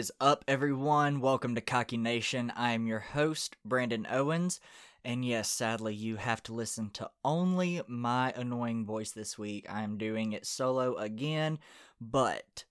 [0.00, 1.20] Is up, everyone?
[1.20, 2.50] Welcome to Cocky Nation.
[2.56, 4.58] I am your host, Brandon Owens.
[5.04, 9.66] And yes, sadly, you have to listen to only my annoying voice this week.
[9.68, 11.58] I am doing it solo again,
[12.00, 12.64] but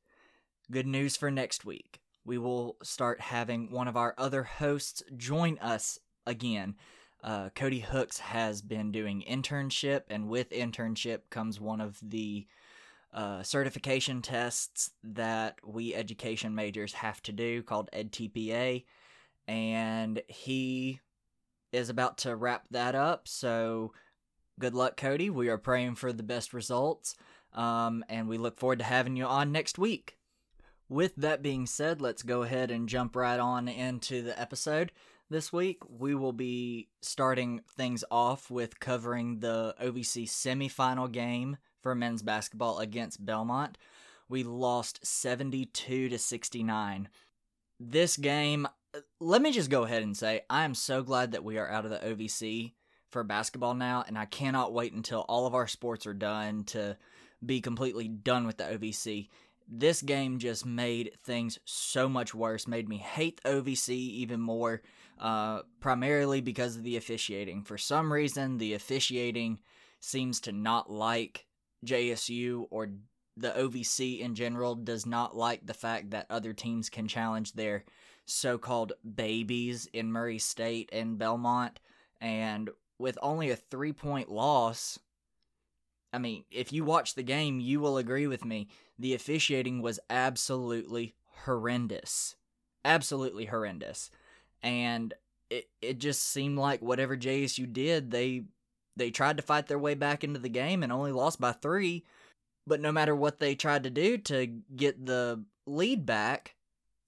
[0.72, 2.02] good news for next week.
[2.26, 6.78] We will start having one of our other hosts join us again.
[7.24, 12.48] Uh, Cody Hooks has been doing internship, and with internship comes one of the
[13.14, 18.86] uh, certification tests that we education majors have to do called EdTPA.
[19.48, 21.00] And he
[21.72, 23.28] is about to wrap that up.
[23.28, 23.94] So
[24.60, 25.30] good luck, Cody.
[25.30, 27.16] We are praying for the best results.
[27.54, 30.18] Um, and we look forward to having you on next week.
[30.88, 34.92] With that being said, let's go ahead and jump right on into the episode.
[35.32, 41.94] This week, we will be starting things off with covering the OVC semifinal game for
[41.94, 43.78] men's basketball against Belmont.
[44.28, 47.10] We lost 72 to 69.
[47.80, 48.68] This game,
[49.20, 51.86] let me just go ahead and say, I am so glad that we are out
[51.86, 52.74] of the OVC
[53.12, 56.98] for basketball now, and I cannot wait until all of our sports are done to
[57.46, 59.30] be completely done with the OVC.
[59.68, 64.82] This game just made things so much worse, made me hate the OVC even more,
[65.20, 67.64] uh, primarily because of the officiating.
[67.64, 69.60] For some reason, the officiating
[70.00, 71.46] seems to not like
[71.86, 72.90] JSU or
[73.36, 77.86] the OVC in general does not like the fact that other teams can challenge their
[78.26, 81.80] so called babies in Murray State and Belmont.
[82.22, 85.00] And with only a three point loss,
[86.12, 88.68] I mean, if you watch the game, you will agree with me.
[88.98, 92.36] The officiating was absolutely horrendous.
[92.84, 94.10] Absolutely horrendous.
[94.62, 95.14] And
[95.50, 98.44] it, it just seemed like whatever JSU did, they
[98.96, 102.04] they tried to fight their way back into the game and only lost by three.
[102.68, 106.56] But no matter what they tried to do to get the lead back,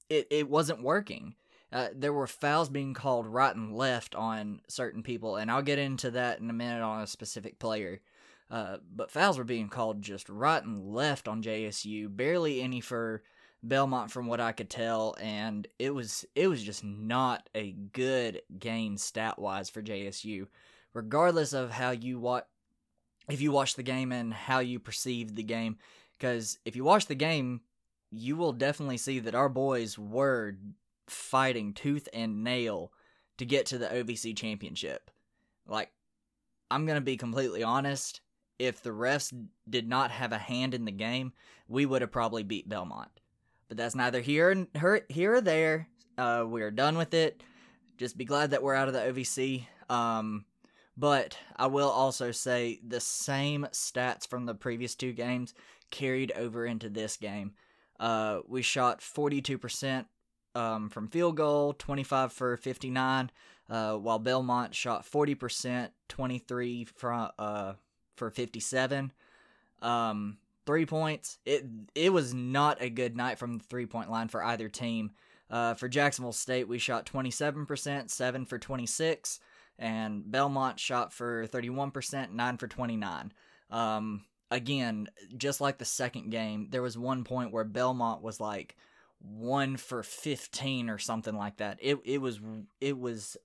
[0.09, 1.35] it, it wasn't working.
[1.71, 5.79] Uh, there were fouls being called right and left on certain people, and I'll get
[5.79, 8.01] into that in a minute on a specific player.
[8.49, 13.23] Uh, but fouls were being called just right and left on JSU, barely any for
[13.63, 18.41] Belmont from what I could tell, and it was it was just not a good
[18.57, 20.47] game stat wise for JSU
[20.93, 22.45] regardless of how you watch
[23.29, 25.77] if you watch the game and how you perceive the game
[26.17, 27.61] because if you watch the game
[28.11, 30.55] you will definitely see that our boys were
[31.07, 32.91] fighting tooth and nail
[33.37, 35.09] to get to the OVC championship.
[35.65, 35.91] Like
[36.69, 38.21] I'm going to be completely honest
[38.59, 39.33] if the refs
[39.69, 41.31] did not have a hand in the game
[41.67, 43.20] we would have probably beat Belmont
[43.71, 44.67] but that's neither here
[45.07, 45.87] here or there
[46.17, 47.41] uh, we're done with it
[47.97, 50.43] just be glad that we're out of the OVC um,
[50.97, 55.53] but I will also say the same stats from the previous two games
[55.89, 57.53] carried over into this game.
[57.99, 60.05] Uh, we shot 42%
[60.55, 63.31] um, from field goal, 25 for 59,
[63.69, 67.73] uh, while Belmont shot 40%, 23 from, uh,
[68.15, 69.11] for 57.
[69.81, 70.37] Um,
[70.71, 71.37] three points.
[71.45, 71.65] It
[71.95, 75.11] it was not a good night from the three point line for either team.
[75.49, 79.41] Uh, for Jacksonville State, we shot 27%, 7 for 26
[79.77, 83.33] and Belmont shot for 31%, 9 for 29.
[83.69, 88.77] Um, again, just like the second game, there was one point where Belmont was like
[89.19, 91.79] 1 for 15 or something like that.
[91.81, 92.39] It it was
[92.79, 93.35] it was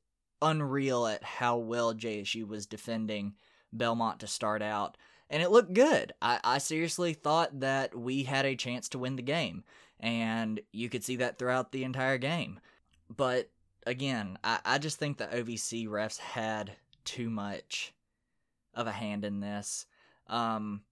[0.41, 3.35] unreal at how well JSU was defending
[3.73, 4.97] Belmont to start out.
[5.29, 6.13] And it looked good.
[6.23, 9.65] I, I seriously thought that we had a chance to win the game.
[9.99, 12.61] And you could see that throughout the entire game.
[13.15, 13.51] But
[13.87, 16.73] again, I, I just think the OVC refs had
[17.05, 17.95] too much
[18.75, 19.87] of a hand in this.
[20.29, 20.83] Um,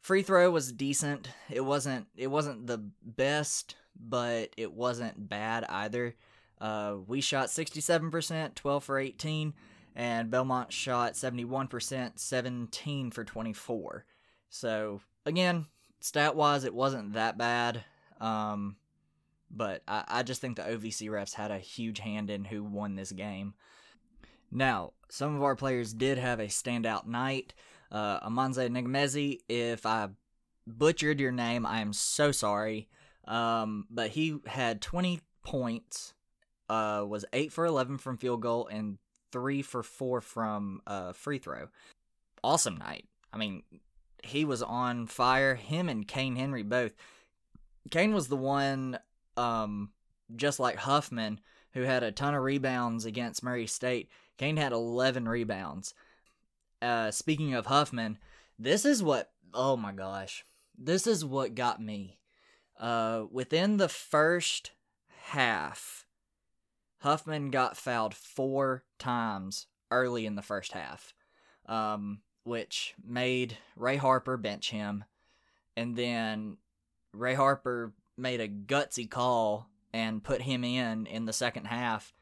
[0.00, 1.30] free throw was decent.
[1.48, 6.14] It wasn't it wasn't the best, but it wasn't bad either.
[6.60, 9.52] Uh, we shot 67%, 12 for 18,
[9.96, 14.04] and Belmont shot 71%, 17 for 24.
[14.50, 15.66] So, again,
[16.00, 17.82] stat wise, it wasn't that bad.
[18.20, 18.76] Um,
[19.50, 22.94] but I, I just think the OVC refs had a huge hand in who won
[22.94, 23.54] this game.
[24.52, 27.54] Now, some of our players did have a standout night.
[27.90, 30.08] Uh, Amanze Ngumezi, if I
[30.66, 32.88] butchered your name, I am so sorry.
[33.26, 36.12] Um, but he had 20 points,
[36.68, 38.98] uh, was 8 for 11 from field goal, and
[39.36, 41.68] 3 for 4 from uh, free throw.
[42.42, 43.04] Awesome night.
[43.34, 43.64] I mean,
[44.24, 45.56] he was on fire.
[45.56, 46.94] Him and Kayne Henry both.
[47.90, 48.98] Kayne was the one
[49.36, 49.90] um,
[50.34, 51.38] just like Huffman,
[51.74, 55.92] who had a ton of rebounds against Murray State, Kane had 11 rebounds.
[56.80, 58.16] Uh, speaking of Huffman,
[58.58, 60.46] this is what, oh my gosh,
[60.78, 62.18] this is what got me.
[62.80, 64.70] Uh, within the first
[65.24, 66.05] half,
[66.98, 71.14] Huffman got fouled four times early in the first half,
[71.66, 75.04] um, which made Ray Harper bench him.
[75.76, 76.56] And then
[77.12, 82.14] Ray Harper made a gutsy call and put him in in the second half.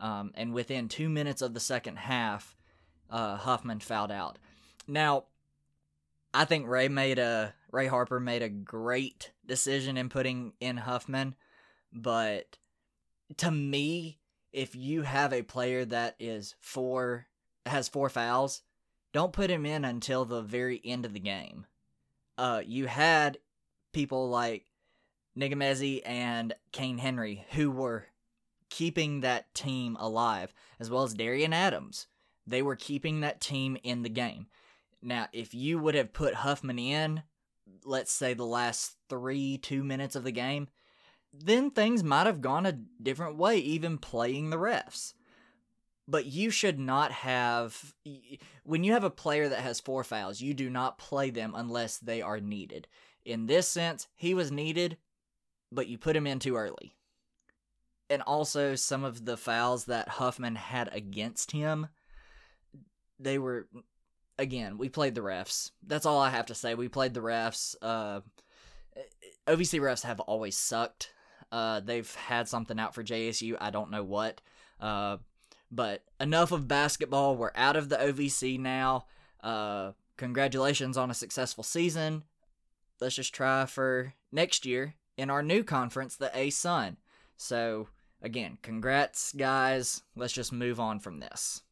[0.00, 2.56] Um, and within two minutes of the second half,
[3.10, 4.38] uh, Huffman fouled out.
[4.86, 5.24] Now,
[6.32, 11.34] I think Ray made a Ray Harper made a great decision in putting in Huffman,
[11.92, 12.58] but
[13.36, 14.18] to me,
[14.52, 17.26] if you have a player that is four
[17.66, 18.62] has four fouls,
[19.12, 21.66] don't put him in until the very end of the game.
[22.38, 23.38] Uh, you had
[23.92, 24.64] people like
[25.36, 28.06] Ngumezi and Kayne Henry who were
[28.70, 32.06] keeping that team alive, as well as Darian Adams.
[32.46, 34.46] They were keeping that team in the game.
[35.02, 37.22] Now, if you would have put Huffman in,
[37.84, 40.68] let's say the last three, two minutes of the game,
[41.32, 45.14] then things might have gone a different way, even playing the refs.
[46.06, 47.94] But you should not have.
[48.64, 51.98] When you have a player that has four fouls, you do not play them unless
[51.98, 52.88] they are needed.
[53.24, 54.96] In this sense, he was needed,
[55.70, 56.94] but you put him in too early.
[58.08, 61.88] And also, some of the fouls that Huffman had against him,
[63.20, 63.68] they were
[64.38, 65.72] again, we played the refs.
[65.86, 66.74] That's all I have to say.
[66.74, 67.74] We played the refs.
[67.82, 68.20] Uh,
[69.46, 71.12] OVC refs have always sucked.
[71.50, 73.56] Uh, they've had something out for JSU.
[73.60, 74.40] I don't know what.
[74.80, 75.18] Uh,
[75.70, 77.36] but enough of basketball.
[77.36, 79.06] We're out of the OVC now.
[79.42, 82.24] Uh, congratulations on a successful season.
[83.00, 86.96] Let's just try for next year in our new conference, the ASUN.
[87.36, 87.88] So,
[88.22, 90.02] again, congrats, guys.
[90.16, 91.62] Let's just move on from this.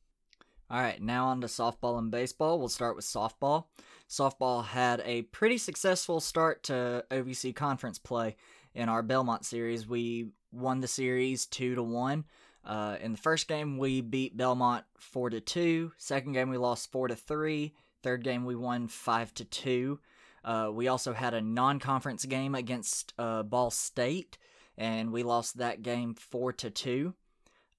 [0.68, 2.58] All right, now on to softball and baseball.
[2.58, 3.66] We'll start with softball.
[4.08, 8.36] Softball had a pretty successful start to OVC conference play
[8.76, 9.88] in our Belmont series.
[9.88, 12.24] We won the series two to one.
[12.64, 15.92] Uh, in the first game, we beat Belmont four to two.
[15.98, 17.74] Second game, we lost four to three.
[18.02, 20.00] Third game, we won five to two.
[20.44, 24.38] Uh, we also had a non-conference game against uh, Ball State,
[24.78, 27.14] and we lost that game four to two.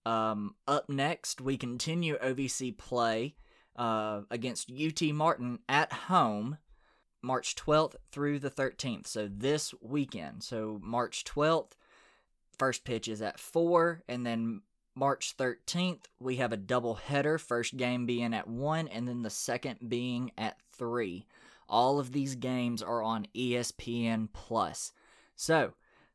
[0.06, 3.36] Um, up next, we continue OVC play
[3.78, 6.58] uh, against UT Martin at home,
[7.22, 9.08] March 12th through the 13th.
[9.08, 10.44] So this weekend.
[10.44, 11.72] So March 12th,
[12.58, 14.62] first pitch is at 4, and then
[14.96, 19.30] March 13th, we have a double header, first game being at 1, and then the
[19.30, 21.26] second being at 3.
[21.70, 24.94] All of these games are on ESPN Plus.
[25.36, 25.74] So,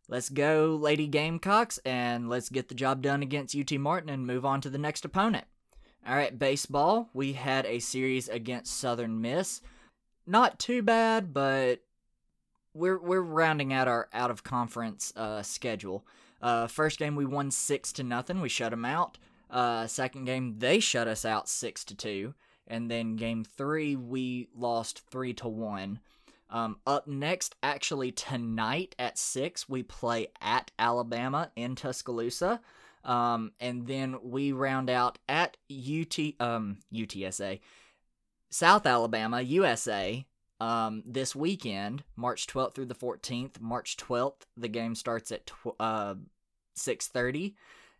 [0.08, 4.44] Let's go, Lady Gamecocks, and let's get the job done against UT Martin and move
[4.44, 5.46] on to the next opponent.
[6.06, 7.08] All right, baseball.
[7.14, 9.62] We had a series against Southern Miss.
[10.26, 11.80] Not too bad, but
[12.74, 16.06] we're we're rounding out our out of conference uh, schedule.
[16.40, 18.40] Uh, first game we won six to nothing.
[18.40, 19.19] We shut them out.
[19.50, 22.34] Uh, second game they shut us out six to two,
[22.66, 26.00] and then game three we lost three to one.
[26.50, 32.61] Um, up next, actually tonight at six, we play at Alabama in Tuscaloosa,
[33.04, 37.61] um, and then we round out at UT um, UTSA,
[38.52, 40.26] South Alabama USA.
[40.61, 43.61] Um, this weekend, March 12th through the 14th.
[43.61, 46.14] March 12th, the game starts at tw- uh,
[46.76, 47.54] 6:30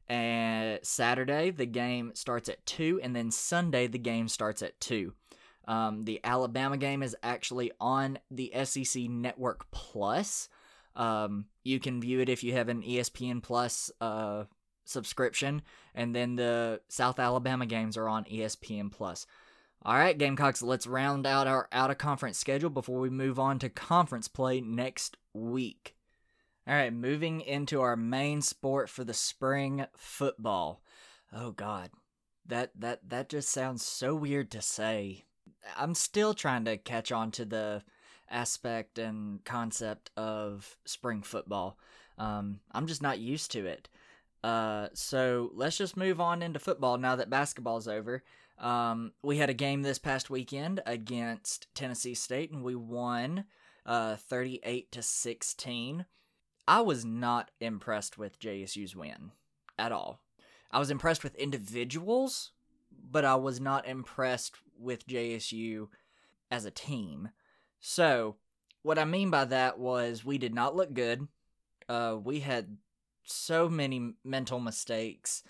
[0.09, 5.12] and Saturday the game starts at 2 and then Sunday the game starts at 2.
[5.66, 10.49] Um, the Alabama game is actually on the SEC Network Plus.
[10.97, 14.44] Um, you can view it if you have an ESPN Plus uh,
[14.85, 15.62] subscription,
[15.94, 19.26] and then the South Alabama games are on ESPN Plus.
[19.84, 23.58] All right, Gamecocks, let's round out our out of conference schedule before we move on
[23.58, 25.96] to conference play next week.
[26.68, 30.82] All right, moving into our main sport for the spring football.
[31.32, 31.90] Oh God,
[32.46, 35.24] that that that just sounds so weird to say.
[35.76, 37.82] I'm still trying to catch on to the
[38.30, 41.76] aspect and concept of spring football.
[42.18, 43.88] Um, I'm just not used to it.
[44.44, 48.22] Uh, so let's just move on into football now that basketball's over.
[48.62, 53.45] Um, we had a game this past weekend against Tennessee State, and we won
[53.85, 56.07] uh, 38 to 16.
[56.69, 59.33] I was not impressed with JSU's win
[59.76, 60.21] at all.
[60.71, 62.52] I was impressed with individuals,
[63.11, 65.88] but I was not impressed with JSU
[66.50, 67.31] as a team.
[67.81, 68.37] So,
[68.83, 71.26] what I mean by that was we did not look good.
[71.88, 72.76] Uh, we had
[73.25, 75.42] so many mental mistakes,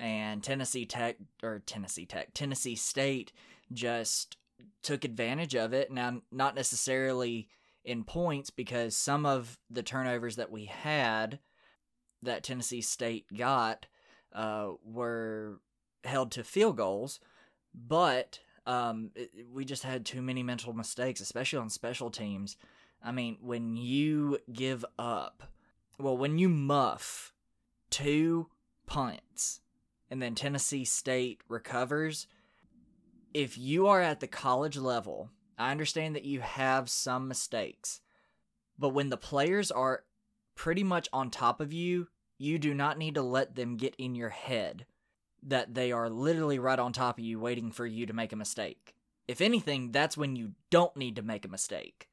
[0.00, 3.32] and Tennessee Tech or Tennessee Tech, Tennessee State
[3.72, 4.38] just
[4.82, 5.92] took advantage of it.
[5.92, 7.48] Now, not necessarily
[7.84, 11.38] in points because some of the turnovers that we had
[12.22, 13.86] that Tennessee State got
[14.32, 15.60] uh, were
[16.04, 17.20] held to field goals,
[17.74, 22.56] but um, it, we just had too many mental mistakes, especially on special teams.
[23.02, 25.42] I mean, when you give up,
[25.98, 27.34] well, when you muff
[27.90, 28.48] two
[28.86, 29.60] punts
[30.10, 32.26] and then Tennessee State recovers,
[33.32, 38.00] if you are at the college level, I understand that you have some mistakes,
[38.78, 40.04] but when the players are
[40.56, 44.14] pretty much on top of you, you do not need to let them get in
[44.14, 44.86] your head
[45.42, 48.36] that they are literally right on top of you waiting for you to make a
[48.36, 48.94] mistake.
[49.28, 52.08] If anything, that's when you don't need to make a mistake.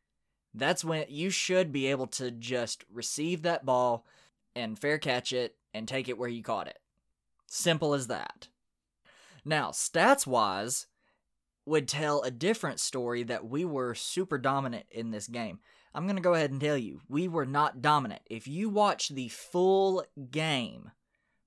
[0.53, 4.05] That's when you should be able to just receive that ball
[4.55, 6.79] and fair catch it and take it where you caught it.
[7.47, 8.49] Simple as that.
[9.43, 10.87] Now, stats wise,
[11.67, 15.59] would tell a different story that we were super dominant in this game.
[15.93, 18.21] I'm going to go ahead and tell you, we were not dominant.
[18.29, 20.91] If you watch the full game,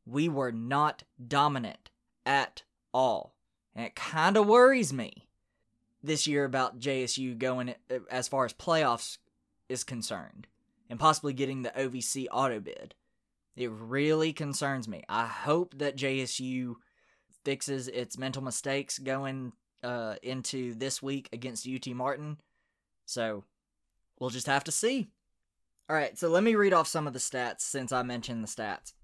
[0.04, 1.90] we were not dominant
[2.26, 3.34] at all.
[3.74, 5.28] And it kind of worries me
[6.02, 9.18] this year about JSU going uh, as far as playoffs
[9.68, 10.46] is concerned
[10.90, 12.94] and possibly getting the OVC auto bid.
[13.60, 15.02] It really concerns me.
[15.06, 16.76] I hope that JSU
[17.44, 19.52] fixes its mental mistakes going
[19.82, 22.38] uh, into this week against UT Martin.
[23.04, 23.44] So
[24.18, 25.08] we'll just have to see.
[25.90, 28.48] All right, so let me read off some of the stats since I mentioned the
[28.48, 28.94] stats.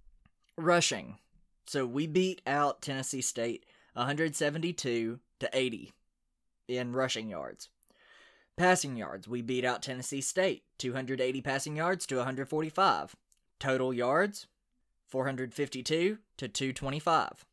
[0.57, 1.19] Rushing.
[1.67, 5.93] So we beat out Tennessee State 172 to 80
[6.67, 7.69] in rushing yards.
[8.57, 13.15] Passing yards, we beat out Tennessee State 280 passing yards to 145.
[13.59, 14.47] Total yards
[15.07, 17.45] 452 to 225.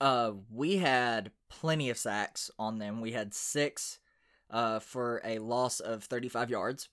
[0.00, 3.00] Uh, we had plenty of sacks on them.
[3.00, 3.98] We had six
[4.50, 6.88] uh, for a loss of 35 yards.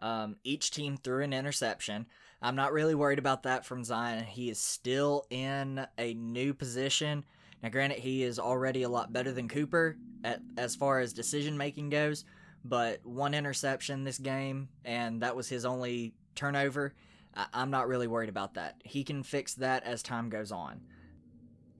[0.00, 2.06] Um, each team threw an interception.
[2.42, 4.24] I'm not really worried about that from Zion.
[4.24, 7.24] He is still in a new position.
[7.62, 11.56] Now, granted, he is already a lot better than Cooper at, as far as decision
[11.56, 12.24] making goes,
[12.64, 16.94] but one interception this game, and that was his only turnover.
[17.34, 18.80] I, I'm not really worried about that.
[18.84, 20.82] He can fix that as time goes on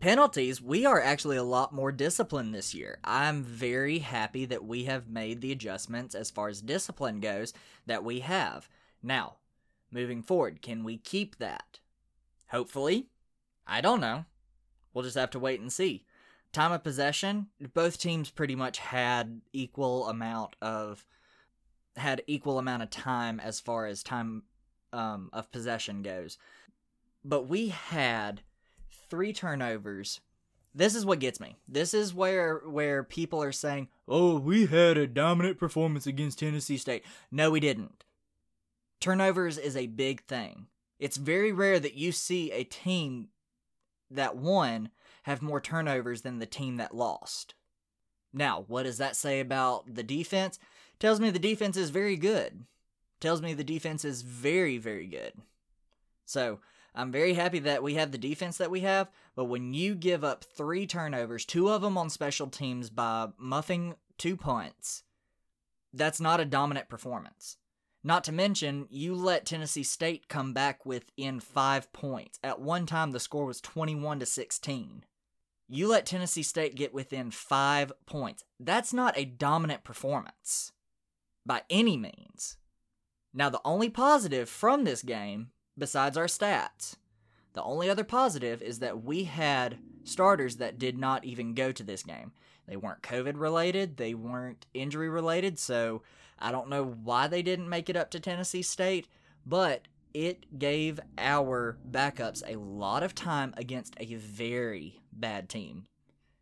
[0.03, 2.99] penalties, we are actually a lot more disciplined this year.
[3.05, 7.55] I'm very happy that we have made the adjustments as far as discipline goes
[7.87, 8.69] that we have.
[9.01, 9.37] Now,
[9.93, 11.79] moving forward, can we keep that?
[12.51, 13.07] Hopefully.
[13.65, 14.25] I don't know.
[14.93, 16.05] We'll just have to wait and see.
[16.53, 21.07] Time of possession, both teams pretty much had equal amount of
[21.97, 24.43] had equal amount of time as far as time
[24.93, 26.39] um, of possession goes.
[27.25, 28.43] But we had
[29.09, 30.21] three turnovers.
[30.75, 31.57] This is what gets me.
[31.69, 36.79] This is where where people are saying, "Oh, we had a dominant performance against Tennessee
[36.79, 38.05] State." No, we didn't.
[39.01, 40.67] Turnovers is a big thing.
[40.99, 43.29] It's very rare that you see a team
[44.11, 44.91] that won
[45.25, 47.55] have more turnovers than the team that lost.
[48.33, 50.59] Now, what does that say about the defense?
[50.99, 52.65] Tells me the defense is very good.
[53.23, 55.35] Tells me the defense is very, very good.
[56.25, 56.59] So,
[56.93, 60.25] I'm very happy that we have the defense that we have, but when you give
[60.25, 65.05] up three turnovers, two of them on special teams by muffing two punts,
[65.95, 67.59] that's not a dominant performance.
[68.03, 72.41] Not to mention, you let Tennessee State come back within five points.
[72.43, 75.05] At one time, the score was 21 to 16.
[75.69, 78.43] You let Tennessee State get within five points.
[78.59, 80.73] That's not a dominant performance
[81.47, 82.57] by any means.
[83.35, 85.49] Now, the only positive from this game
[85.79, 86.97] besides our stats.
[87.55, 91.83] The only other positive is that we had starters that did not even go to
[91.83, 92.33] this game.
[92.67, 96.03] They weren't COVID related, they weren't injury related, so
[96.39, 99.09] I don't know why they didn't make it up to Tennessee State,
[99.45, 105.87] but it gave our backups a lot of time against a very bad team.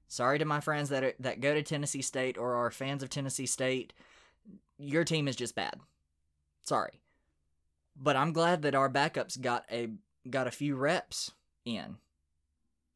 [0.09, 3.11] Sorry to my friends that are, that go to Tennessee State or are fans of
[3.11, 3.93] Tennessee State.
[4.79, 5.79] Your team is just bad.
[6.71, 7.01] Sorry.
[7.97, 9.89] But I'm glad that our backups got a
[10.31, 11.33] got a few reps
[11.65, 11.97] in.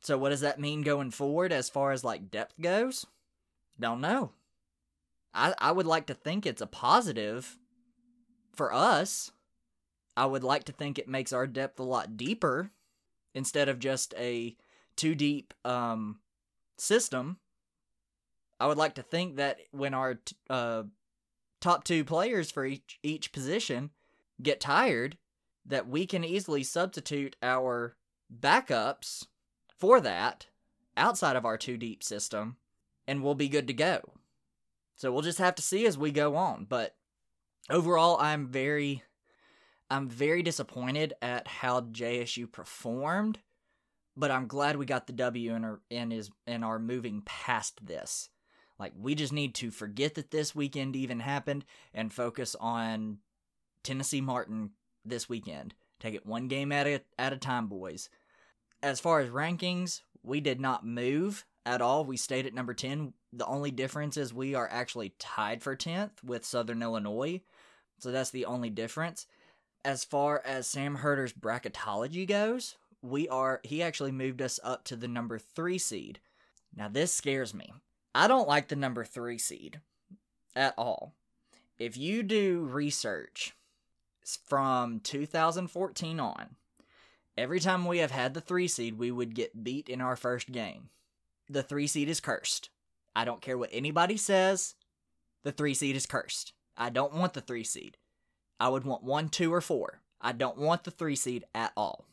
[0.00, 3.04] So what does that mean going forward as far as like depth goes?
[3.80, 4.30] Don't know.
[5.34, 7.58] I I would like to think it's a positive
[8.52, 9.32] for us.
[10.16, 12.70] I would like to think it makes our depth a lot deeper
[13.34, 14.54] instead of just a
[14.94, 16.20] two deep um
[16.78, 17.38] system.
[18.60, 20.84] I would like to think that when our t- uh
[21.64, 23.90] top two players for each each position
[24.42, 25.16] get tired,
[25.64, 27.96] that we can easily substitute our
[28.32, 29.26] backups
[29.78, 30.46] for that
[30.96, 32.56] outside of our two deep system
[33.06, 34.00] and we'll be good to go.
[34.96, 36.66] So we'll just have to see as we go on.
[36.68, 36.94] But
[37.70, 39.02] overall, I'm very,
[39.90, 43.38] I'm very disappointed at how JSU performed,
[44.16, 47.84] but I'm glad we got the W and are and is and are moving past
[47.86, 48.28] this.
[48.78, 53.18] Like we just need to forget that this weekend even happened and focus on
[53.82, 54.70] Tennessee Martin
[55.04, 55.74] this weekend.
[56.00, 58.10] Take it one game at a at a time, boys.
[58.82, 62.04] As far as rankings, we did not move at all.
[62.04, 63.12] We stayed at number 10.
[63.32, 67.40] The only difference is we are actually tied for 10th with Southern Illinois.
[67.98, 69.26] So that's the only difference.
[69.84, 74.96] As far as Sam Herder's bracketology goes, we are he actually moved us up to
[74.96, 76.20] the number 3 seed.
[76.74, 77.72] Now this scares me.
[78.14, 79.80] I don't like the number 3 seed
[80.54, 81.14] at all.
[81.78, 83.54] If you do research
[84.46, 86.56] from 2014 on,
[87.36, 90.52] every time we have had the 3 seed, we would get beat in our first
[90.52, 90.90] game
[91.48, 92.70] the three seed is cursed.
[93.14, 94.74] I don't care what anybody says.
[95.42, 96.52] The three seed is cursed.
[96.76, 97.96] I don't want the three seed.
[98.58, 100.00] I would want one, two, or four.
[100.20, 102.06] I don't want the three seed at all.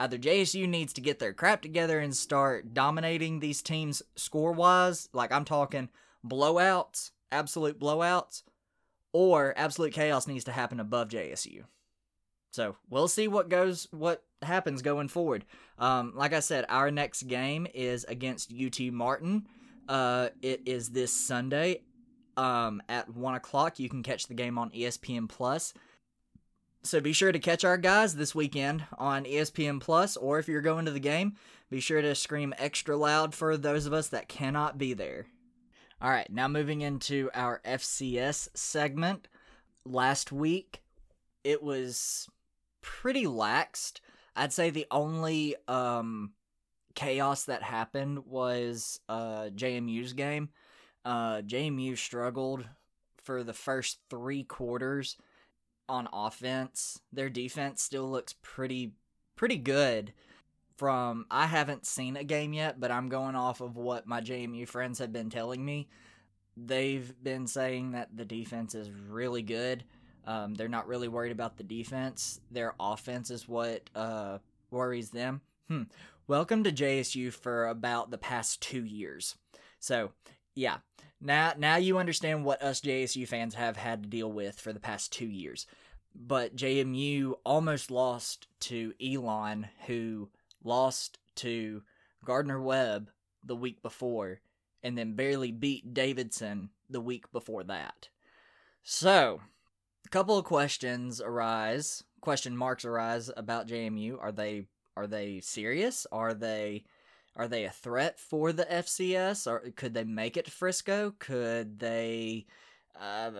[0.00, 5.08] Either JSU needs to get their crap together and start dominating these teams score wise,
[5.12, 5.88] like I'm talking
[6.26, 8.42] blowouts, absolute blowouts,
[9.12, 11.64] or absolute chaos needs to happen above JSU.
[12.50, 15.44] So we'll see what goes, what happens going forward.
[15.78, 19.46] Um, like I said, our next game is against UT Martin.
[19.88, 21.82] Uh, it is this Sunday
[22.36, 23.78] um, at one o'clock.
[23.78, 25.74] You can catch the game on ESPN Plus.
[26.84, 30.60] So be sure to catch our guys this weekend on ESPN Plus, or if you're
[30.60, 31.34] going to the game,
[31.70, 35.24] be sure to scream extra loud for those of us that cannot be there.
[36.02, 39.28] All right, now moving into our FCS segment.
[39.86, 40.82] Last week,
[41.42, 42.28] it was
[42.82, 44.00] pretty laxed.
[44.36, 46.32] I'd say the only um,
[46.94, 50.50] chaos that happened was uh, JMU's game.
[51.02, 52.66] Uh, JMU struggled
[53.22, 55.16] for the first three quarters
[55.88, 57.00] on offense.
[57.12, 58.92] Their defense still looks pretty
[59.36, 60.12] pretty good.
[60.76, 64.66] From I haven't seen a game yet, but I'm going off of what my JMU
[64.68, 65.88] friends have been telling me.
[66.56, 69.84] They've been saying that the defense is really good.
[70.26, 72.40] Um, they're not really worried about the defense.
[72.50, 74.38] Their offense is what uh,
[74.70, 75.42] worries them.
[75.68, 75.82] Hmm.
[76.26, 79.36] Welcome to JSU for about the past two years.
[79.78, 80.12] So,
[80.54, 80.78] yeah,
[81.24, 84.80] now now you understand what us JSU fans have had to deal with for the
[84.80, 85.66] past two years.
[86.14, 90.28] But JMU almost lost to Elon, who
[90.62, 91.82] lost to
[92.24, 93.10] Gardner Webb
[93.42, 94.40] the week before,
[94.82, 98.08] and then barely beat Davidson the week before that.
[98.84, 99.40] So,
[100.06, 104.18] a couple of questions arise, question marks arise about JMU.
[104.20, 106.06] Are they are they serious?
[106.12, 106.84] Are they
[107.36, 109.46] are they a threat for the FCS?
[109.46, 111.14] Or could they make it to Frisco?
[111.18, 112.46] Could they
[113.00, 113.30] uh,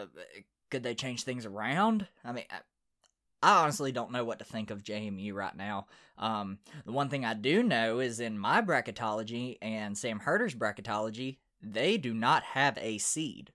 [0.70, 2.06] could they change things around?
[2.24, 2.58] I mean, I,
[3.42, 5.86] I honestly don't know what to think of JMU right now.
[6.18, 11.38] Um, the one thing I do know is in my bracketology and Sam Herder's bracketology,
[11.62, 13.52] they do not have a seed.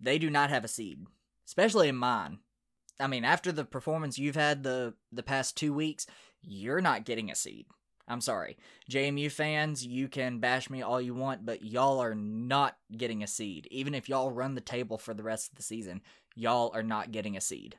[0.00, 1.06] They do not have a seed
[1.52, 2.38] especially in mine.
[2.98, 6.06] I mean, after the performance you've had the the past two weeks,
[6.40, 7.66] you're not getting a seed.
[8.12, 8.58] I'm sorry.
[8.90, 13.26] JMU fans, you can bash me all you want, but y'all are not getting a
[13.26, 13.66] seed.
[13.70, 16.02] Even if y'all run the table for the rest of the season,
[16.36, 17.78] y'all are not getting a seed.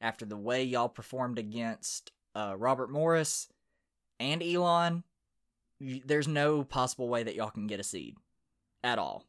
[0.00, 3.48] After the way y'all performed against uh, Robert Morris
[4.20, 5.02] and Elon,
[5.80, 8.16] there's no possible way that y'all can get a seed
[8.84, 9.24] at all.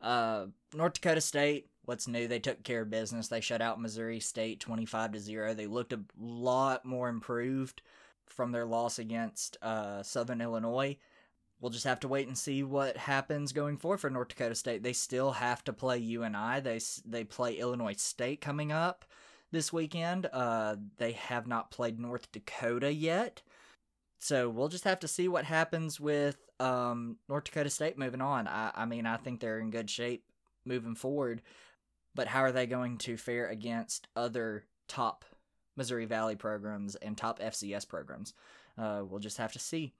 [0.00, 2.28] Uh, North Dakota State, what's new.
[2.28, 3.26] They took care of business.
[3.26, 5.54] They shut out Missouri State 25 to 0.
[5.54, 7.82] They looked a lot more improved
[8.28, 10.96] from their loss against uh, Southern Illinois.
[11.60, 14.82] We'll just have to wait and see what happens going forward for North Dakota State.
[14.82, 16.60] They still have to play UNI.
[16.60, 19.06] They they play Illinois State coming up
[19.52, 20.28] this weekend.
[20.32, 23.42] Uh, they have not played North Dakota yet.
[24.18, 28.48] So we'll just have to see what happens with um, North Dakota State moving on.
[28.48, 30.24] I, I mean, I think they're in good shape
[30.64, 31.42] moving forward
[32.16, 35.24] but how are they going to fare against other top
[35.76, 38.34] Missouri Valley programs and top FCS programs?
[38.78, 39.92] Uh, we'll just have to see.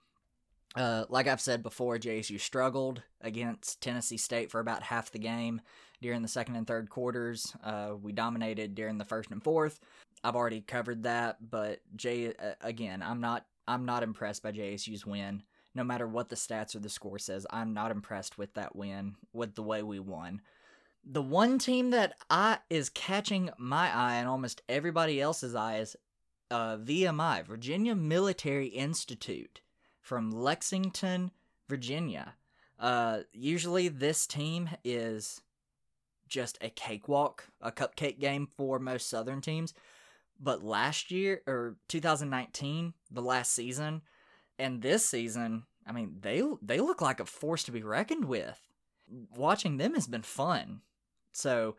[0.75, 5.61] Uh, like I've said before, JSU struggled against Tennessee State for about half the game
[6.01, 7.55] during the second and third quarters.
[7.63, 9.79] Uh, we dominated during the first and fourth.
[10.23, 15.05] I've already covered that, but J uh, again, I'm not I'm not impressed by JSU's
[15.05, 15.43] win.
[15.73, 19.15] No matter what the stats or the score says, I'm not impressed with that win,
[19.31, 20.41] with the way we won
[21.09, 25.95] the one team that I is catching my eye and almost everybody else's eye is
[26.51, 29.61] uh, VMI, Virginia Military Institute
[30.01, 31.31] from Lexington,
[31.69, 32.35] Virginia.
[32.79, 35.41] Uh, usually this team is
[36.27, 39.73] just a cakewalk, a cupcake game for most Southern teams.
[40.39, 44.01] But last year or 2019, the last season,
[44.59, 48.61] and this season, I mean, they they look like a force to be reckoned with.
[49.35, 50.81] Watching them has been fun.
[51.31, 51.75] So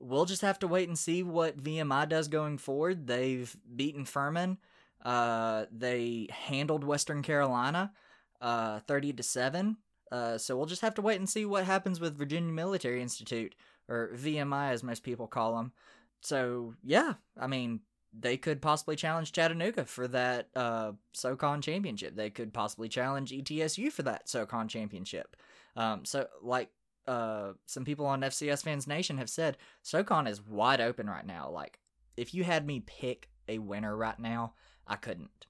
[0.00, 3.06] we'll just have to wait and see what VMI does going forward.
[3.06, 4.58] They've beaten Furman.
[5.04, 7.92] Uh, they handled Western Carolina,
[8.40, 9.78] uh, thirty to seven.
[10.10, 13.54] Uh, so we'll just have to wait and see what happens with Virginia Military Institute
[13.88, 15.72] or VMI as most people call them.
[16.20, 17.80] So yeah, I mean
[18.12, 22.14] they could possibly challenge Chattanooga for that uh, SoCon championship.
[22.14, 25.34] They could possibly challenge ETSU for that SoCon championship.
[25.76, 26.68] Um, so like
[27.06, 31.50] uh, some people on FCS Fans Nation have said, SoCon is wide open right now.
[31.50, 31.78] Like
[32.16, 34.54] if you had me pick a winner right now,
[34.86, 35.46] I couldn't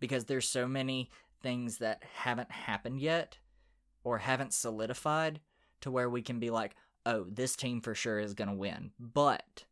[0.00, 1.10] because there's so many
[1.42, 3.38] things that haven't happened yet
[4.04, 5.40] or haven't solidified
[5.80, 8.90] to where we can be like, oh, this team for sure is going to win.
[8.98, 9.64] But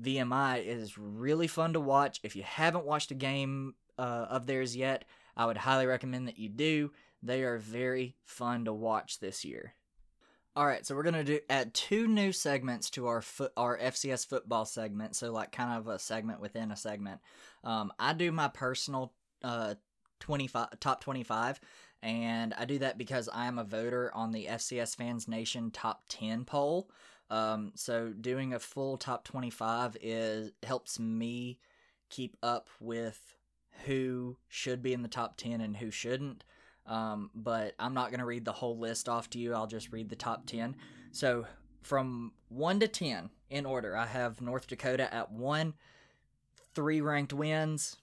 [0.00, 2.20] VMI is really fun to watch.
[2.22, 5.04] If you haven't watched a game uh, of theirs yet,
[5.36, 6.92] I would highly recommend that you do.
[7.22, 9.74] They are very fun to watch this year.
[10.56, 14.26] All right, so we're gonna do add two new segments to our foot our FCS
[14.26, 15.14] football segment.
[15.14, 17.20] So like kind of a segment within a segment.
[17.62, 19.12] Um, I do my personal
[19.44, 19.74] uh,
[20.18, 21.60] twenty five top twenty five,
[22.02, 26.04] and I do that because I am a voter on the FCS Fans Nation Top
[26.08, 26.90] 10 poll.
[27.28, 31.58] Um, so doing a full top 25 is helps me
[32.08, 33.36] keep up with
[33.84, 36.44] who should be in the top 10 and who shouldn't.
[36.86, 39.54] Um, but I'm not going to read the whole list off to you.
[39.54, 40.76] I'll just read the top 10.
[41.10, 41.46] So
[41.82, 45.74] from 1 to 10 in order, I have North Dakota at 1,
[46.74, 47.96] 3 ranked wins.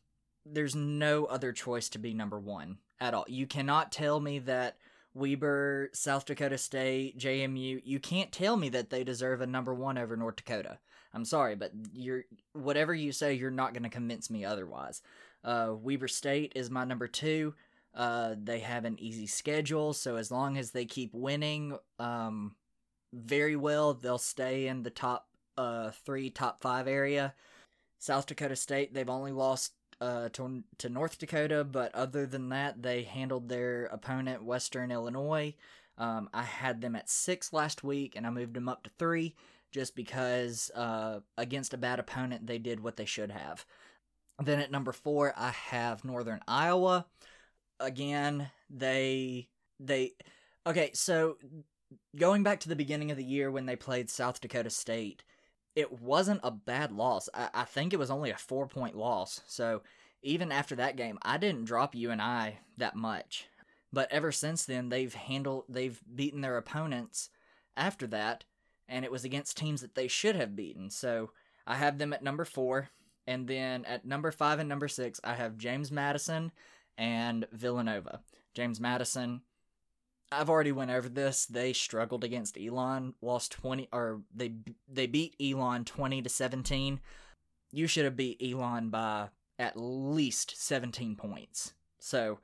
[0.46, 3.26] There's no other choice to be number 1 at all.
[3.28, 4.78] You cannot tell me that
[5.14, 9.98] Weber, South Dakota State, JMU, you can't tell me that they deserve a number one
[9.98, 10.80] over North Dakota.
[11.14, 15.04] I'm sorry, but you're whatever you say, you're not going to convince me otherwise.
[15.44, 17.54] Uh, Weber State is my number two.
[17.96, 22.56] Uh, they have an easy schedule, so as long as they keep winning, um,
[23.14, 27.36] very well, they'll stay in the top uh three, top five area.
[28.00, 32.82] South Dakota State, they've only lost uh, to, to North Dakota, but other than that,
[32.82, 35.56] they handled their opponent, Western Illinois.
[35.98, 39.36] Um, I had them at six last week, and I moved them up to three
[39.72, 43.66] just because uh, against a bad opponent, they did what they should have.
[44.44, 47.06] Then at number four, I have Northern Iowa.
[47.80, 50.14] Again, they they
[50.66, 50.92] okay.
[50.94, 51.38] So
[52.16, 55.24] going back to the beginning of the year when they played South Dakota State,
[55.76, 57.30] it wasn't a bad loss.
[57.34, 59.42] I, I think it was only a four point loss.
[59.48, 59.82] So
[60.22, 63.48] even after that game, I didn't drop UNI that much.
[63.92, 67.30] But ever since then, they've handled, they've beaten their opponents
[67.78, 68.44] after that,
[68.88, 70.90] and it was against teams that they should have beaten.
[70.90, 71.32] So
[71.68, 72.90] I have them at number four,
[73.28, 76.52] and then at number five and number six, I have James Madison
[76.98, 78.22] and Villanova.
[78.54, 79.42] James Madison,
[80.32, 81.46] I've already went over this.
[81.46, 84.54] They struggled against Elon, lost 20 or they
[84.88, 87.00] they beat Elon 20 to 17.
[87.72, 89.30] You should have beat Elon by
[89.60, 91.74] at least 17 points.
[92.00, 92.40] So,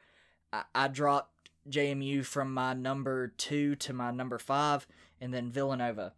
[0.54, 4.88] I, I dropped JMU from my number 2 to my number 5
[5.22, 6.14] and then Villanova.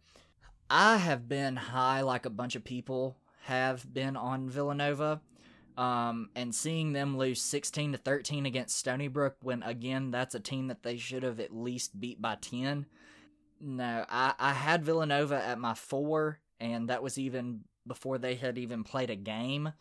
[0.70, 5.20] I have been high like a bunch of people have been on Villanova.
[5.76, 10.40] Um, and seeing them lose 16 to 13 against Stony Brook when again that's a
[10.40, 12.86] team that they should have at least beat by 10.
[13.60, 18.58] No, I, I had Villanova at my four, and that was even before they had
[18.58, 19.72] even played a game.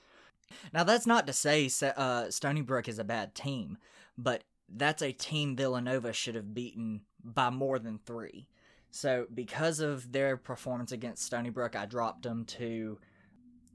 [0.73, 3.77] Now that's not to say uh, Stony Brook is a bad team,
[4.17, 8.47] but that's a team Villanova should have beaten by more than three.
[8.91, 12.99] So because of their performance against Stony Brook, I dropped them to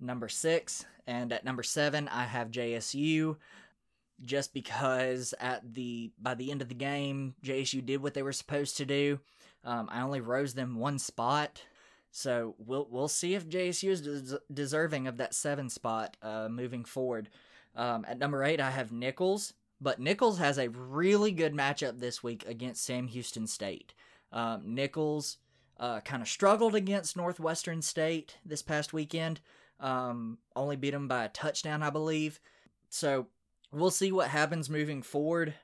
[0.00, 3.37] number six, and at number seven, I have JSU.
[4.22, 8.32] Just because at the by the end of the game, JSU did what they were
[8.32, 9.20] supposed to do.
[9.62, 11.62] Um, I only rose them one spot,
[12.11, 16.85] so we'll we'll see if JSU is des- deserving of that seven spot uh, moving
[16.85, 17.28] forward.
[17.74, 22.22] Um, at number eight, I have Nicholls, but Nicholls has a really good matchup this
[22.22, 23.92] week against Sam Houston State.
[24.32, 25.37] Um, Nicholls
[25.78, 29.40] uh, kind of struggled against Northwestern State this past weekend,
[29.81, 32.41] um, only beat them by a touchdown, I believe.
[32.89, 33.27] So
[33.73, 35.55] we'll see what happens moving forward.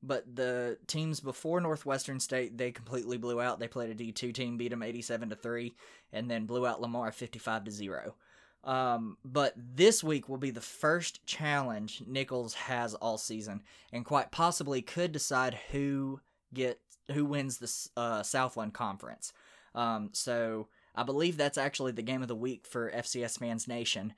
[0.00, 3.58] But the teams before Northwestern State, they completely blew out.
[3.58, 5.74] They played a D2 team, beat them 87 to 3,
[6.12, 8.14] and then blew out Lamar 55 to 0.
[8.62, 14.30] Um, but this week will be the first challenge Nicholls has all season, and quite
[14.30, 16.20] possibly could decide who
[16.52, 16.80] get
[17.12, 19.32] who wins the uh, Southland Conference.
[19.74, 24.14] Um, so I believe that's actually the game of the week for FCS Fans Nation.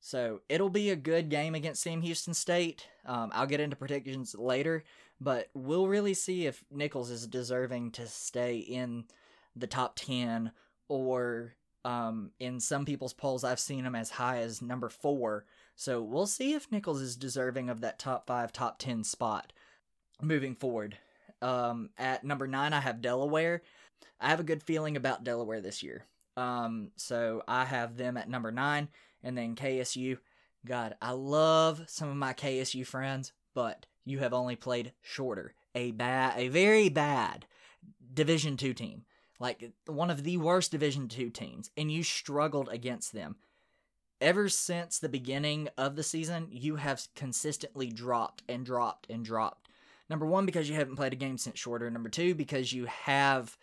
[0.00, 2.86] So it'll be a good game against Sam Houston State.
[3.06, 4.84] Um, I'll get into predictions later,
[5.18, 9.04] but we'll really see if Nicholls is deserving to stay in
[9.56, 10.52] the top 10
[10.88, 11.54] or
[11.84, 15.46] um, in some people's polls, I've seen him as high as number four.
[15.74, 19.54] So we'll see if Nicholls is deserving of that top five, top 10 spot
[20.20, 20.98] moving forward.
[21.40, 23.62] Um, at number nine, I have Delaware.
[24.20, 26.04] I have a good feeling about Delaware this year.
[26.36, 28.88] Um, so I have them at number nine,
[29.22, 30.18] and then KSU.
[30.66, 35.54] God, I love some of my KSU friends, but you have only played Shorter.
[35.74, 37.46] A bad, a very bad
[38.12, 39.04] Division two team,
[39.38, 43.36] like one of the worst Division two teams, and you struggled against them.
[44.20, 49.68] Ever since the beginning of the season, you have consistently dropped and dropped and dropped.
[50.10, 51.88] Number one, because you haven't played a game since Shorter.
[51.90, 53.56] Number two, because you have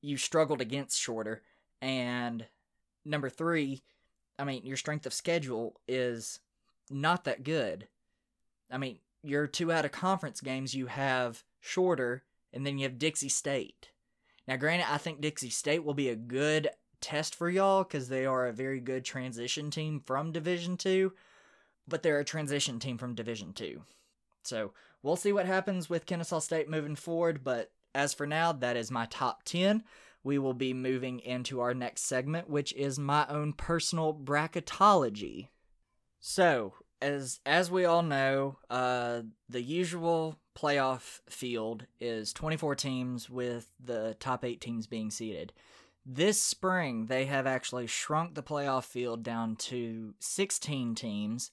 [0.00, 1.42] you struggled against Shorter.
[1.80, 2.46] And
[3.04, 3.82] number three,
[4.38, 6.40] I mean, your strength of schedule is
[6.90, 7.88] not that good.
[8.70, 12.98] I mean, your two out of conference games you have Shorter, and then you have
[12.98, 13.90] Dixie State.
[14.46, 16.68] Now, granted, I think Dixie State will be a good
[17.00, 21.12] test for y'all because they are a very good transition team from Division Two,
[21.86, 23.82] but they're a transition team from Division Two.
[24.42, 28.76] So we'll see what happens with Kennesaw State moving forward, but as for now, that
[28.76, 29.82] is my top 10.
[30.24, 35.48] We will be moving into our next segment, which is my own personal bracketology.
[36.20, 43.70] So, as as we all know, uh, the usual playoff field is 24 teams with
[43.82, 45.52] the top 8 teams being seeded.
[46.04, 51.50] This spring, they have actually shrunk the playoff field down to 16 teams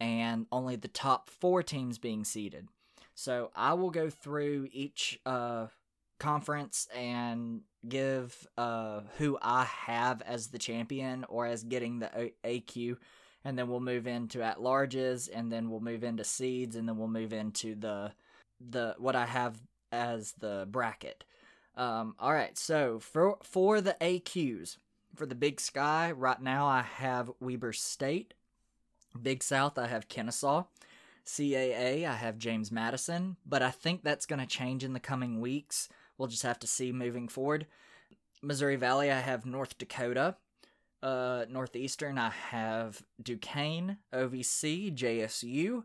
[0.00, 2.68] and only the top 4 teams being seeded.
[3.14, 5.66] So I will go through each uh,
[6.18, 12.96] conference and give uh, who I have as the champion or as getting the AQ,
[13.44, 16.96] and then we'll move into at larges, and then we'll move into seeds, and then
[16.96, 18.12] we'll move into the
[18.60, 19.60] the what I have
[19.92, 21.24] as the bracket.
[21.76, 24.78] Um, all right, so for for the AQs
[25.14, 28.34] for the Big Sky right now, I have Weber State.
[29.20, 30.64] Big South, I have Kennesaw.
[31.26, 35.40] CAA, I have James Madison, but I think that's going to change in the coming
[35.40, 35.88] weeks.
[36.18, 37.66] We'll just have to see moving forward.
[38.42, 40.36] Missouri Valley, I have North Dakota.
[41.02, 45.84] Uh, Northeastern, I have Duquesne, OVC, JSU.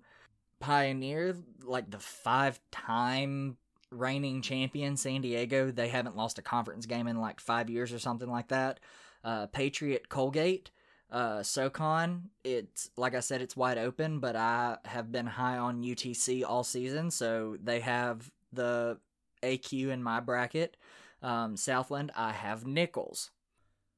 [0.59, 3.57] Pioneer, like the five time
[3.91, 5.71] reigning champion, San Diego.
[5.71, 8.79] They haven't lost a conference game in like five years or something like that.
[9.23, 10.69] Uh, Patriot, Colgate.
[11.11, 15.83] Uh, SoCon, it's like I said, it's wide open, but I have been high on
[15.83, 18.99] UTC all season, so they have the
[19.41, 20.77] AQ in my bracket.
[21.21, 23.31] Um, Southland, I have Nicholls.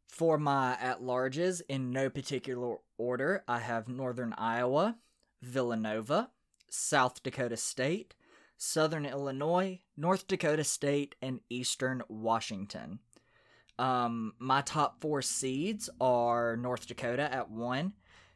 [0.07, 4.97] For my at larges, in no particular order, I have Northern Iowa,
[5.41, 6.31] Villanova,
[6.69, 8.13] South Dakota State,
[8.57, 12.99] Southern Illinois, North Dakota State, and Eastern Washington.
[13.81, 17.93] Um, my top four seeds are North Dakota at one.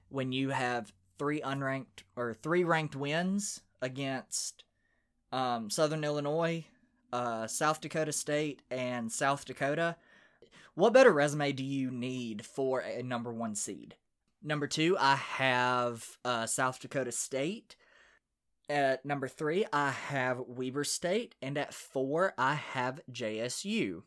[0.10, 4.64] When you have three unranked or three ranked wins against
[5.32, 6.66] um, Southern Illinois,
[7.14, 9.98] uh, South Dakota State, and South Dakota,
[10.74, 13.94] what better resume do you need for a number one seed?
[14.42, 17.76] Number two, I have uh, South Dakota State.
[18.68, 21.36] At number three, I have Weber State.
[21.40, 24.02] And at four, I have JSU.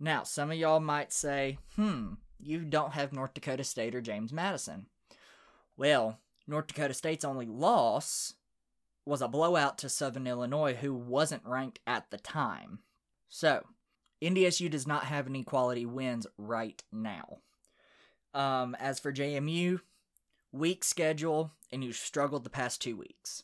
[0.00, 4.32] Now, some of y'all might say, hmm, you don't have North Dakota State or James
[4.32, 4.86] Madison.
[5.76, 8.34] Well, North Dakota State's only loss
[9.04, 12.80] was a blowout to Southern Illinois, who wasn't ranked at the time.
[13.28, 13.64] So,
[14.22, 17.38] NDSU does not have any quality wins right now.
[18.34, 19.80] Um, as for JMU,
[20.52, 23.42] weak schedule, and you've struggled the past two weeks.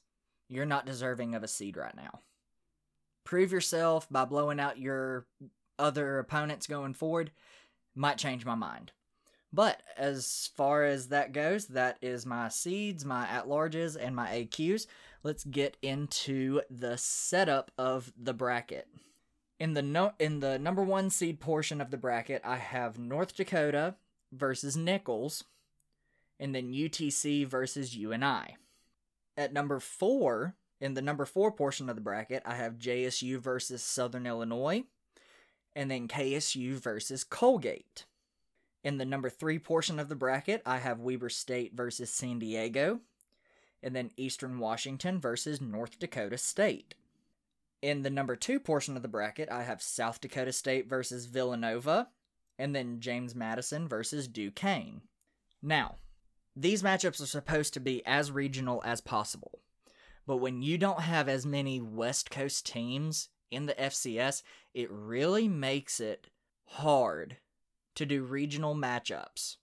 [0.49, 2.21] You're not deserving of a seed right now.
[3.25, 5.27] Prove yourself by blowing out your
[5.79, 7.31] other opponents going forward
[7.95, 8.93] might change my mind.
[9.53, 14.27] But as far as that goes, that is my seeds, my at larges, and my
[14.29, 14.87] AQs.
[15.23, 18.89] Let's get into the setup of the bracket.
[19.61, 23.37] In the no- in the number one seed portion of the bracket, I have North
[23.37, 23.95] Dakota
[24.33, 25.45] versus Nicholls,
[26.41, 28.57] and then UTC versus UNI.
[29.37, 33.83] At number four, in the number four portion of the bracket, I have JSU versus
[33.83, 34.83] Southern Illinois,
[35.75, 38.05] and then KSU versus Colgate.
[38.83, 43.01] In the number three portion of the bracket, I have Weber State versus San Diego,
[43.83, 46.95] and then Eastern Washington versus North Dakota State.
[47.83, 52.09] In the number two portion of the bracket, I have South Dakota State versus Villanova,
[52.59, 55.03] and then James Madison versus Duquesne.
[55.63, 55.97] Now,
[56.57, 59.61] these matchups are supposed to be as regional as possible.
[60.27, 65.49] But when you don't have as many West Coast teams in the FCS, it really
[65.49, 66.29] makes it
[66.67, 67.39] hard
[67.95, 69.57] to do regional matchups.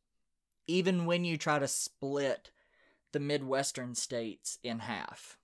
[0.67, 2.51] Even when you try to split
[3.11, 5.37] the Midwestern states in half,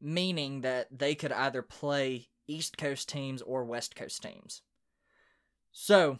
[0.00, 4.62] meaning that they could either play East Coast teams or West Coast teams.
[5.72, 6.18] So,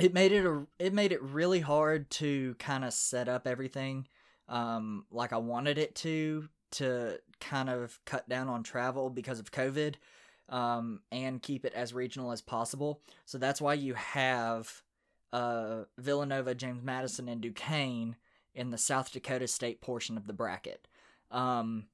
[0.00, 4.06] it made it a, it made it really hard to kind of set up everything
[4.50, 9.50] um, like I wanted it to to kind of cut down on travel because of
[9.50, 9.94] COVID
[10.50, 13.00] um, and keep it as regional as possible.
[13.24, 14.82] So that's why you have
[15.32, 18.16] uh, Villanova, James Madison, and Duquesne
[18.54, 20.88] in the South Dakota State portion of the bracket.
[21.30, 21.86] Um,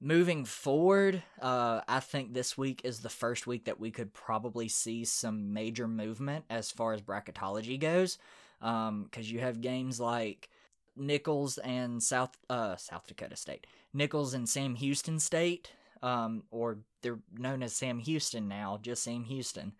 [0.00, 4.68] moving forward, uh, I think this week is the first week that we could probably
[4.68, 8.18] see some major movement as far as bracketology goes.
[8.60, 10.48] Because um, you have games like
[10.94, 17.20] Nicholls and South uh, South Dakota State, Nicholls and Sam Houston State, um, or they're
[17.36, 19.72] known as Sam Houston now, just Sam Houston,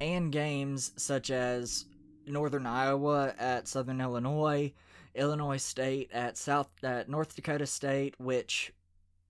[0.00, 1.84] and games such as
[2.26, 4.72] Northern Iowa at Southern Illinois,
[5.14, 8.72] Illinois State at South at North Dakota State, which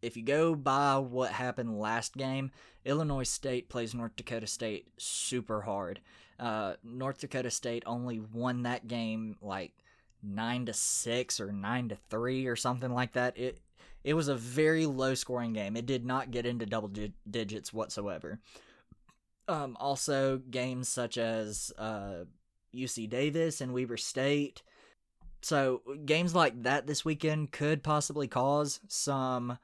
[0.02, 2.50] if you go by what happened last game,
[2.84, 6.00] Illinois State plays North Dakota State super hard.
[6.38, 9.72] Uh, North Dakota State only won that game like
[10.22, 13.37] nine to six or nine to three or something like that.
[13.37, 13.58] It
[14.04, 15.76] it was a very low scoring game.
[15.76, 18.38] It did not get into double di- digits whatsoever.
[19.48, 22.24] Um, also, games such as uh,
[22.74, 24.62] UC Davis and Weber State.
[25.40, 29.58] So, games like that this weekend could possibly cause some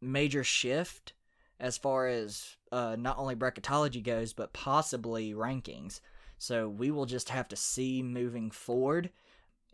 [0.00, 1.12] major shift
[1.60, 6.00] as far as uh, not only bracketology goes, but possibly rankings.
[6.38, 9.10] So, we will just have to see moving forward.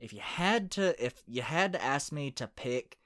[0.01, 2.99] If you had to, if you had to ask me to pick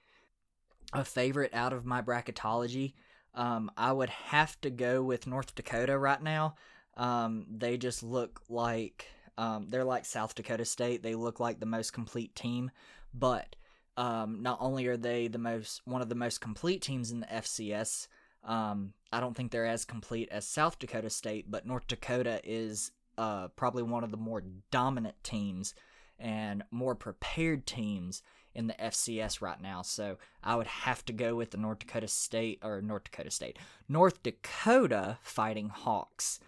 [0.93, 2.95] a favorite out of my bracketology,
[3.35, 6.57] um, I would have to go with North Dakota right now.
[6.97, 9.07] Um, they just look like
[9.39, 11.03] um, they're like South Dakota State.
[11.03, 12.71] They look like the most complete team,
[13.15, 13.57] but
[13.97, 17.27] um, not only are they the most one of the most complete teams in the
[17.27, 18.09] FCS,
[18.45, 22.91] um, I don't think they're as complete as South Dakota State, but North Dakota is
[23.17, 25.75] uh, probably one of the more dominant teams
[26.23, 28.23] and more prepared teams
[28.55, 29.83] in the FCS right now.
[29.83, 33.59] So I would have to go with the North Dakota State or North Dakota State,
[33.89, 36.41] North Dakota Fighting Hawks.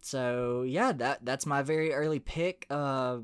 [0.00, 2.66] So yeah, that that's my very early pick.
[2.68, 3.18] Uh,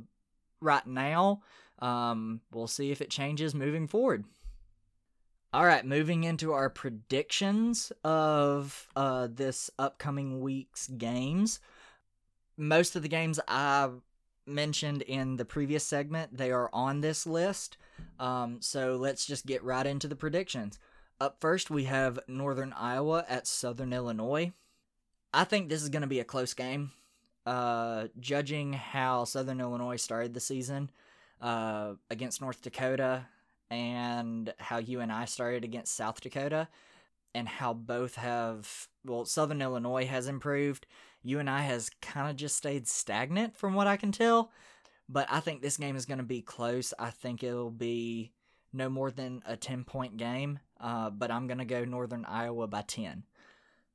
[0.60, 1.42] right now,
[1.80, 4.24] um, we'll see if it changes moving forward.
[5.52, 11.58] All right, moving into our predictions of uh, this upcoming week's games.
[12.56, 13.88] Most of the games I
[14.46, 17.76] mentioned in the previous segment, they are on this list.
[18.18, 20.78] Um, so let's just get right into the predictions.
[21.20, 24.52] Up first, we have Northern Iowa at Southern Illinois.
[25.32, 26.92] I think this is going to be a close game.
[27.46, 30.90] Uh, judging how Southern Illinois started the season
[31.40, 33.26] uh, against North Dakota
[33.70, 36.68] and how UNI started against South Dakota,
[37.34, 40.86] and how both have, well, Southern Illinois has improved.
[41.22, 44.50] UNI has kind of just stayed stagnant from what I can tell.
[45.08, 46.94] But I think this game is going to be close.
[46.98, 48.32] I think it'll be
[48.72, 52.68] no more than a 10 point game, uh, but I'm going to go Northern Iowa
[52.68, 53.24] by 10.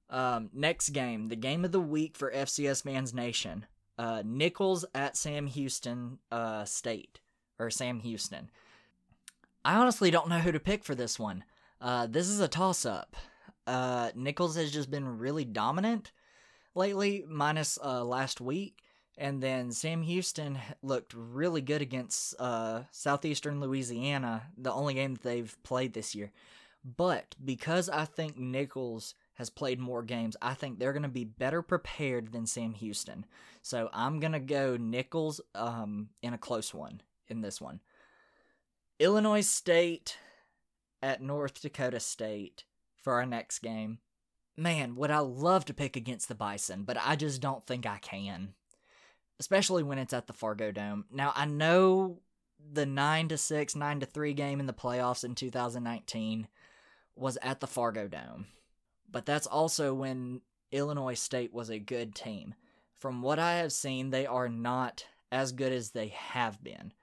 [0.10, 3.66] Um, next game, the game of the week for FCS Fans Nation
[3.98, 7.20] uh, Nicholls at Sam Houston uh, State,
[7.58, 8.50] or Sam Houston.
[9.64, 11.44] I honestly don't know who to pick for this one.
[11.82, 13.16] Uh, this is a toss up.
[13.66, 16.12] Uh, Nicholls has just been really dominant
[16.76, 18.82] lately, minus uh, last week.
[19.18, 25.24] And then Sam Houston looked really good against uh, Southeastern Louisiana, the only game that
[25.24, 26.32] they've played this year.
[26.84, 31.24] But because I think Nicholls has played more games, I think they're going to be
[31.24, 33.26] better prepared than Sam Houston.
[33.62, 37.80] So I'm going to go Nicholls um, in a close one in this one.
[39.00, 40.18] Illinois State
[41.02, 42.66] at North Dakota State
[43.02, 44.00] for our next game.
[44.58, 47.98] Man, would I love to pick against the Bison, but I just don't think I
[47.98, 48.54] can
[49.40, 51.06] especially when it's at the Fargo Dome.
[51.12, 52.20] Now I know
[52.72, 56.48] the 9 to 6, 9 to 3 game in the playoffs in 2019
[57.16, 58.48] was at the Fargo Dome.
[59.10, 60.42] But that's also when
[60.72, 62.56] Illinois State was a good team.
[62.98, 66.94] From what I have seen, they are not as good as they have been.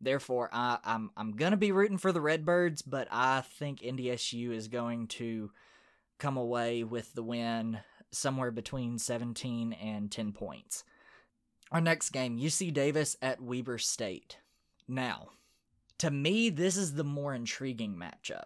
[0.00, 4.68] Therefore, I, I'm I'm gonna be rooting for the Redbirds, but I think NDSU is
[4.68, 5.50] going to
[6.18, 10.84] come away with the win somewhere between 17 and 10 points.
[11.72, 14.38] Our next game, UC Davis at Weber State.
[14.88, 15.28] Now,
[15.98, 18.44] To me, this is the more intriguing matchup.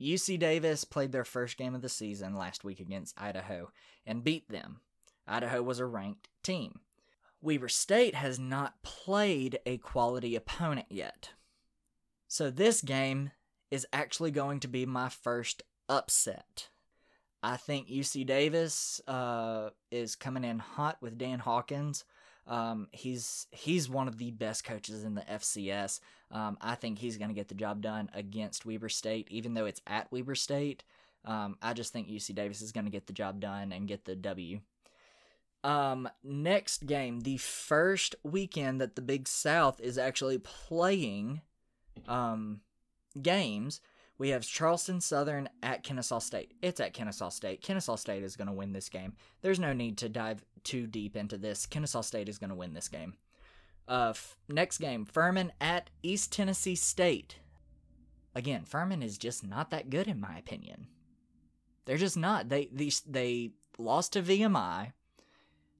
[0.00, 3.70] UC Davis played their first game of the season last week against Idaho
[4.06, 4.80] and beat them.
[5.26, 6.80] Idaho was a ranked team.
[7.40, 11.30] Weber State has not played a quality opponent yet.
[12.28, 13.32] So this game
[13.70, 16.68] is actually going to be my first upset.
[17.42, 22.04] I think UC Davis uh, is coming in hot with Dan Hawkins.
[22.46, 26.00] Um, he's he's one of the best coaches in the FCS.
[26.30, 29.66] Um, I think he's going to get the job done against Weber State, even though
[29.66, 30.82] it's at Weber State.
[31.24, 34.04] Um, I just think UC Davis is going to get the job done and get
[34.04, 34.60] the W.
[35.64, 41.42] Um, next game, the first weekend that the Big South is actually playing
[42.08, 42.60] um,
[43.20, 43.80] games,
[44.22, 46.52] we have Charleston Southern at Kennesaw State.
[46.62, 47.60] It's at Kennesaw State.
[47.60, 49.14] Kennesaw State is going to win this game.
[49.40, 51.66] There's no need to dive too deep into this.
[51.66, 53.14] Kennesaw State is going to win this game.
[53.88, 57.40] Uh, f- next game, Furman at East Tennessee State.
[58.32, 60.86] Again, Furman is just not that good in my opinion.
[61.84, 62.48] They're just not.
[62.48, 62.68] They
[63.04, 64.92] they lost to VMI.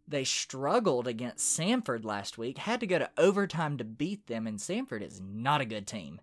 [0.09, 4.59] They struggled against Samford last week, had to go to overtime to beat them, and
[4.59, 6.21] Samford is not a good team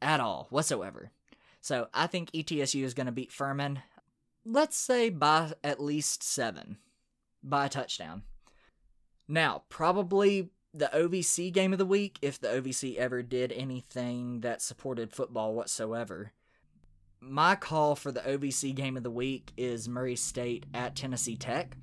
[0.00, 1.10] at all, whatsoever.
[1.60, 3.80] So I think ETSU is going to beat Furman,
[4.44, 6.78] let's say by at least seven,
[7.42, 8.22] by a touchdown.
[9.28, 14.62] Now, probably the OVC game of the week, if the OVC ever did anything that
[14.62, 16.32] supported football whatsoever.
[17.20, 21.76] My call for the OVC game of the week is Murray State at Tennessee Tech.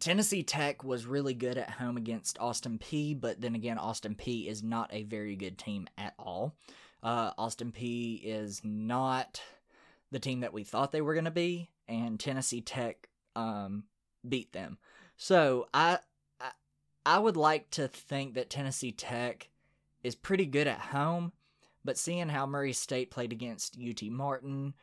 [0.00, 4.48] Tennessee Tech was really good at home against Austin Peay, but then again, Austin Peay
[4.48, 6.56] is not a very good team at all.
[7.02, 9.42] Uh, Austin Peay is not
[10.10, 13.84] the team that we thought they were going to be, and Tennessee Tech um,
[14.28, 14.78] beat them.
[15.16, 15.98] So I,
[16.40, 16.50] I
[17.04, 19.48] I would like to think that Tennessee Tech
[20.02, 21.32] is pretty good at home,
[21.84, 24.74] but seeing how Murray State played against UT Martin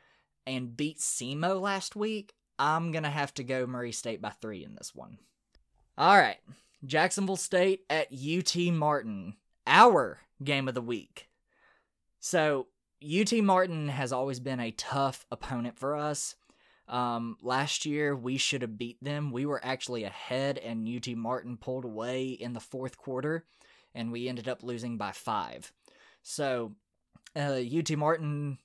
[0.46, 4.64] and beat SEMO last week, I'm going to have to go Murray State by three
[4.66, 5.18] in this one.
[5.98, 6.40] All right.
[6.86, 9.36] Jacksonville State at UT Martin.
[9.68, 11.29] Our game of the week.
[12.20, 12.68] So,
[13.02, 16.36] UT Martin has always been a tough opponent for us.
[16.90, 19.32] Um, last year, we should have beat them.
[19.32, 23.46] We were actually ahead, and UT Martin pulled away in the fourth quarter,
[23.96, 25.72] and we ended up losing by five.
[26.22, 26.74] So,
[27.36, 28.58] uh, UT Martin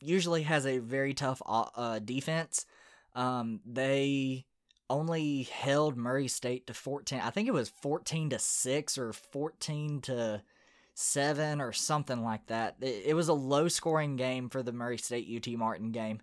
[0.00, 2.66] usually has a very tough uh, defense.
[3.14, 4.44] Um, they
[4.88, 7.20] only held Murray State to 14.
[7.20, 10.42] I think it was 14 to 6 or 14 to
[10.98, 12.76] 7 or something like that.
[12.80, 16.20] It, it was a low scoring game for the Murray State UT Martin game.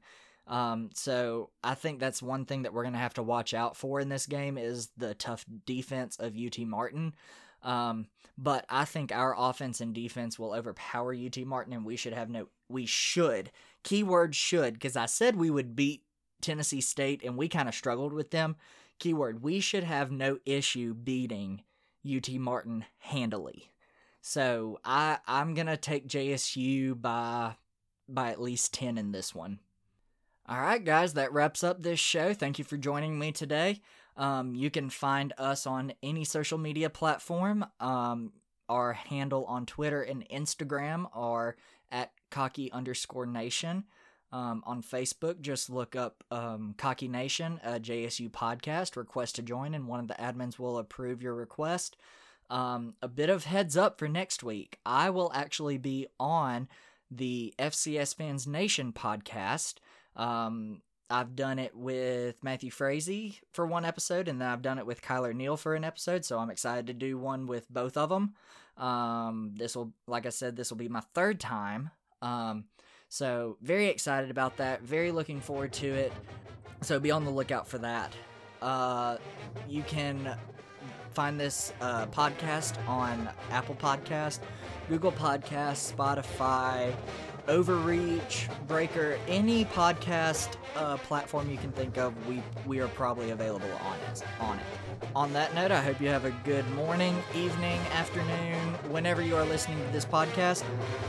[0.47, 3.77] Um, so I think that's one thing that we're going to have to watch out
[3.77, 7.13] for in this game is the tough defense of UT Martin.
[7.61, 8.07] Um,
[8.37, 12.29] but I think our offense and defense will overpower UT Martin, and we should have
[12.29, 12.47] no.
[12.67, 13.51] We should.
[13.83, 16.03] Keyword should, because I said we would beat
[16.41, 18.55] Tennessee State and we kind of struggled with them.
[18.99, 21.61] Keyword, we should have no issue beating
[22.05, 23.72] UT Martin handily.
[24.25, 27.55] So I I'm gonna take JSU by
[28.07, 29.59] by at least ten in this one.
[30.47, 32.33] All right, guys, that wraps up this show.
[32.33, 33.81] Thank you for joining me today.
[34.15, 37.65] Um, you can find us on any social media platform.
[37.81, 38.31] Um,
[38.69, 41.57] our handle on Twitter and Instagram are
[41.91, 43.83] at cocky underscore nation.
[44.31, 49.75] Um, on Facebook, just look up um, Cocky Nation, a JSU podcast, request to join,
[49.75, 51.97] and one of the admins will approve your request.
[52.49, 54.79] Um, a bit of heads up for next week.
[54.85, 56.67] I will actually be on
[57.09, 59.75] the FCS Fans Nation podcast.
[60.15, 64.85] Um, I've done it with Matthew Frazee for one episode, and then I've done it
[64.85, 66.25] with Kyler Neal for an episode.
[66.25, 68.33] So I'm excited to do one with both of them.
[68.77, 71.91] Um, this will, like I said, this will be my third time.
[72.21, 72.65] Um,
[73.09, 74.81] so, very excited about that.
[74.81, 76.11] Very looking forward to it.
[76.81, 78.11] So, be on the lookout for that.
[78.59, 79.17] Uh,
[79.69, 80.35] you can
[81.13, 84.39] find this uh, podcast on Apple Podcast,
[84.89, 86.93] Google Podcast, Spotify,
[87.47, 92.13] Overreach, Breaker, any podcast uh, platform you can think of.
[92.27, 94.23] We we are probably available on it.
[94.39, 94.65] On it.
[95.15, 98.57] On that note, I hope you have a good morning, evening, afternoon,
[98.89, 100.63] whenever you are listening to this podcast.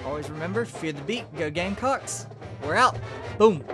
[0.04, 2.26] Always remember, fear the beat, go Gamecocks.
[2.62, 2.98] We're out.
[3.38, 3.64] Boom.